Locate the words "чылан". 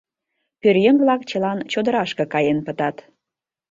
1.29-1.59